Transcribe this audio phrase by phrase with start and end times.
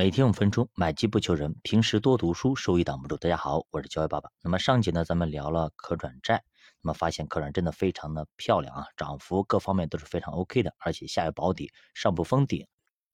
[0.00, 3.18] 每天五分钟，买基不求人，平时多读书，收益挡不住。
[3.18, 4.30] 大家好，我是教育爸爸。
[4.40, 6.42] 那么上节呢，咱们聊了可转债，
[6.80, 12.66] 那么发现可转债真的非常的漂亮啊，涨幅各方面都是非常 OK 的，而且下有保底，上不封顶。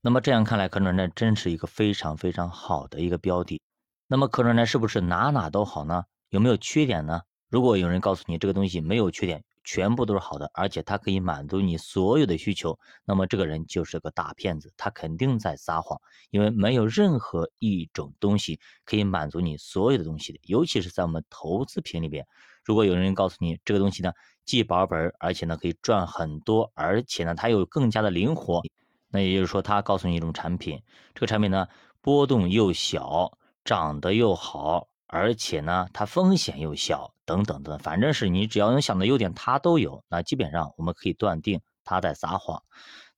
[0.00, 3.60] 那么这样看来，可转债真是一个非常非常好的一个标的。
[4.06, 6.04] 那么可转债是不是哪哪都好呢？
[6.30, 7.20] 有没有缺点呢？
[7.50, 16.00] 如果有人告诉你这个东西没有缺点，全部都是好的，而且它可以满足你所有的需求，那么这个人就是个大骗子，他肯定在撒谎，
[16.30, 22.26] 因为没有任何一种东西可以满足你所有的东西的，尤其是在我们投资品里边，
[22.64, 24.12] 如果有人告诉你这个东西呢
[24.44, 28.62] 既保本，而且呢可以赚很多，而且呢它又更加的灵活，
[29.08, 30.82] 那也就是说他告诉你一种产品，
[31.14, 31.66] 这个产品呢
[32.00, 34.89] 波动又小，涨得又好。
[35.12, 40.04] 而且呢，它风险又小，等等等，反正是你只要能想的优点，它都有。
[40.08, 42.62] 那基本上我们可以断定他在撒谎。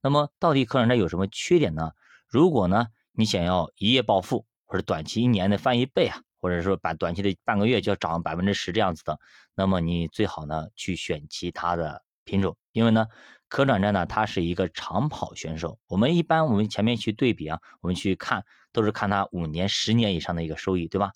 [0.00, 1.92] 那么到底可转债有什么缺点呢？
[2.28, 9.20] 如果呢你想要一夜暴富，或者短期一年的翻一倍啊，或者说把短期的半个月就要涨百分之十这样子的，
[9.55, 13.06] 那么你最好呢去选其他的品种，因为呢
[13.48, 15.78] 可转债呢它是一个长跑选手。
[15.88, 21.12] 我们一般我们前面去对比啊，我们去看都是看它五年、十年以上的一个收益，对吧？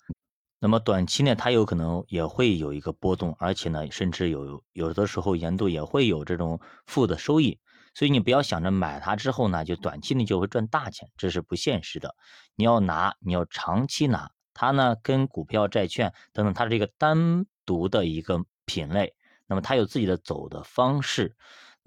[0.59, 7.59] 那么短期内它有可能也会有一个波动，而且呢，甚至有有的时候年度也会有这种负的收益，
[7.93, 12.15] 所以你不要想着买它之后呢，就短期内就会赚大钱，这是不现实的。
[12.55, 19.13] 你要拿，你要长期拿它呢，跟股票、债券等等，它是一个单独的一个品类，
[19.45, 21.35] 那么它有自己的走的方式。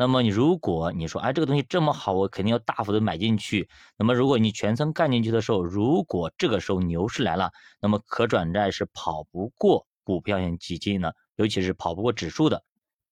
[0.00, 3.68] 那么你如果你说，哎，这个东西这么好，我肯定要大幅的买进去。
[3.98, 12.62] 那么如果你全仓干进去的时候，如果这个时候牛市来了，那么可转债是跑不过股票型基金的，尤其是跑不过指数的，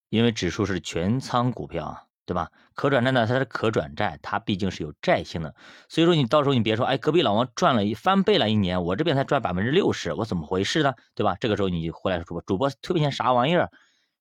[0.09, 2.49] 因为指数是全仓股票啊，对吧？
[2.73, 5.53] 可转债呢，它是可转债，它毕竟是有债性的，
[5.89, 10.95] 所以说你到时候你别说，哎，隔壁老王赚了一翻倍了一年，我这边才赚百分之六十，我怎么回事呢？
[11.13, 11.37] 对吧？
[11.39, 13.69] 这个时候你就回来说主播，主播推荐啥玩意儿？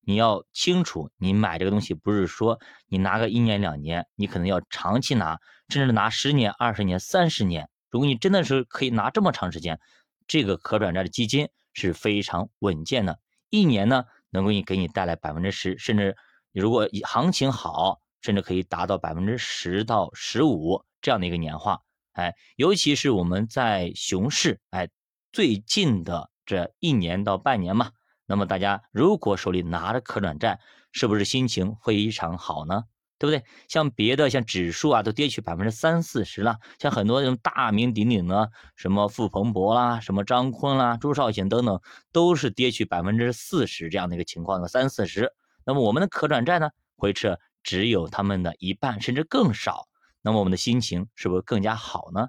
[0.08, 5.38] 你要清楚，你买这个东西不是说你拿个一年两年，你可能要长期拿，
[5.69, 7.69] 甚至拿十年、二十年、三十年。
[7.91, 9.78] 如果你真的是可以拿这么长时间，
[10.26, 13.18] 这个可转债的基金是非常稳健的，
[13.50, 16.16] 一年呢能够你给你带来百分之十，甚至
[16.54, 21.80] 如果行情好，甚至可以达到百分之十到十五这样的一个年化。
[22.12, 24.88] 哎，尤其是我们在熊市，哎，
[25.32, 27.91] 最近的这一年到半年嘛。
[28.28, 30.61] 那么大家如果手里拿着可转债，
[30.93, 32.84] 是不是心情非常好呢？
[33.19, 33.43] 对不对？
[33.66, 36.59] 像别的像指数啊，都跌去百分之三四十了。
[36.78, 41.81] 像很多这种大名鼎鼎的，什么傅鹏博啦，什么张坤啦，朱少醒等等，
[42.12, 45.33] 都是跌去百分之四十这样的一个情况的三四十。
[45.65, 49.89] 那么我们的可转债呢，回撤只有他们的一半甚至更少。
[50.22, 52.28] 那么我们的心情是不是更加好呢？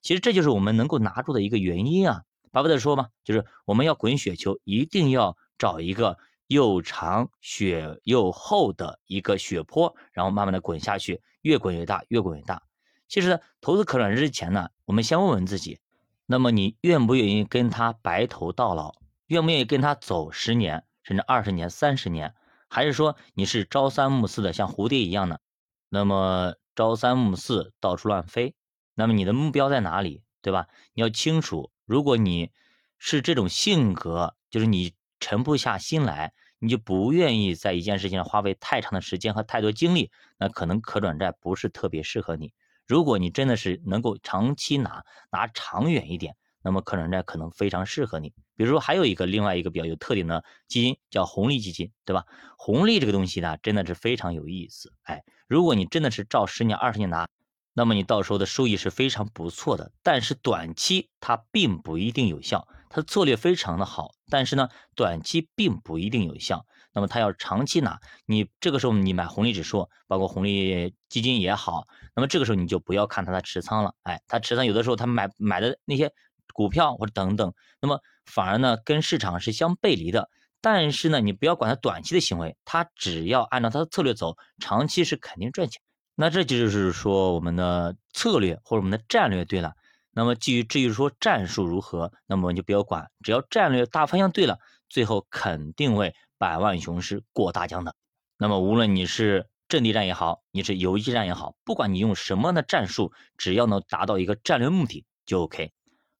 [0.00, 2.22] 其实这就是我们能够拿住的一个原因啊。
[2.50, 6.18] 巴不得说嘛，就是我们要滚雪球，一定要找一个
[6.48, 12.62] 又长雪又厚的一个雪坡，然后慢慢的滚下去，越滚越大，越滚越大。
[13.08, 15.78] 其实投资可转债之前呢，我们先问问自己，
[16.26, 18.94] 那么你愿不愿意跟他白头到老？
[19.26, 22.34] 愿不愿意跟他走十年，甚至二十年、三十年？
[22.68, 25.40] 还是说你是朝三暮四的，像蝴蝶一样的？
[25.88, 28.54] 那么朝三暮四，到处乱飞？
[28.94, 30.22] 那么你的目标在哪里？
[30.42, 30.66] 对吧？
[30.94, 31.70] 你要清楚。
[31.90, 32.52] 如果你
[33.00, 42.52] 是这种性格，就是你沉不下心来，你就不愿意在一件事情上花费太长的时间和太多精力，那可能可转债不是特别适合你。
[42.86, 48.32] 如果你真的是能够长期拿，拿长远一点，那么可转债可能非常适合你。
[48.54, 52.24] 比如说还有一个另外一个比较有特点的基金叫红利基金，对吧？
[52.56, 54.92] 红利这个东西呢，真的是非常有意思。
[55.02, 57.26] 哎，如果你真的是照十年、二十年拿。
[57.72, 66.66] 那么你到时候的收益是非常不错的，但是短期它并不一定有效，它的策略非常的好，但是呢，短期并不一定有效。
[66.92, 71.86] 那么它要长期拿，你这个时候你买红利指数，包括红利基金也好，
[72.16, 76.12] 那么这个时候你就不要看它的持仓了，哎，它持仓有的时候它买买的那些
[76.52, 80.28] 股票或者等等，那么反而呢跟市场是相背离的。
[80.60, 85.80] 但是呢，你不要管它短期的行为，它只要按照它的策略走，长期是肯定赚钱。
[86.20, 89.72] 那这就是说我们的策略或者我们的战略对了，
[90.10, 94.58] 那么基于至于说战术如何，那么你就不要管，只要战略大方向对了，
[94.90, 97.94] 最后肯定为百万雄师过大江的。
[98.36, 105.72] 那么无论你是阵地战也好，你是游击战也好，不管你用什么样的战术，只要能达到一个战略目的就 OK。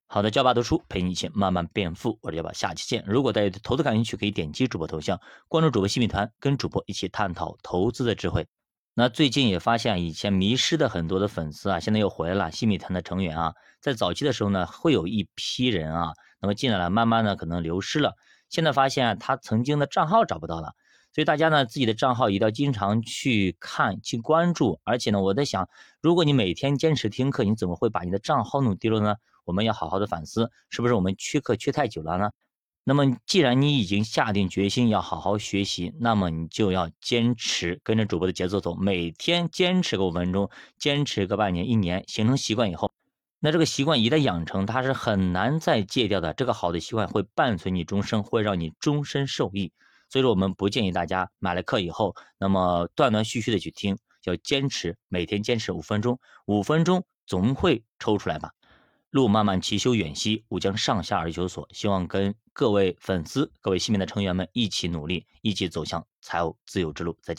[0.06, 3.04] 好的，教爸读书陪你一起慢慢变富，我是教爸，下期见。
[3.06, 8.46] 如果大家对投资感兴趣，可以点击主播头像关注主播新米团，跟主播一起探讨投资的智慧。
[8.94, 12.50] 那最近也发现，以前迷失的很多的粉丝啊，现在又回来了。
[12.50, 18.16] 新米团的成员啊，在早期的时候呢，会有一批人啊，那么进来了，慢慢的可能流失了。
[18.48, 20.74] 现在发现他曾经的账号找不到了，
[21.14, 24.80] 所以大家呢，自己的账号一定要经常去看、去关注。
[24.82, 25.68] 而且呢，我在想，
[26.02, 29.14] 如果你每天坚持听课，你怎么会把你的账号弄丢了呢？
[29.44, 32.30] 我们要好好的反思，是不是我们缺课缺太久了呢？
[32.90, 42.90] 那么，既然你已经下定决心要好好学习，那么你就要坚持跟着主播的节奏走，每天坚持个五分钟，坚持个半年、一年，形成习惯以后，
[43.38, 46.34] 那这个习惯一旦养成，它是很难再戒掉的。
[46.34, 49.70] 这个好的习惯会伴随你终生，会让你终身受益。
[50.08, 58.50] 所以说，我们不建议大家买了课以后，那么断断续续的去听，要坚持每天坚持五分钟，五分钟总会抽出来吧。
[59.10, 61.68] 路漫漫其修远兮，吾将上下而求索。
[61.72, 67.16] 希望跟各位粉丝、各位新面的成员们一起努力，一起走向财务自由之路。
[67.22, 67.38] 再见。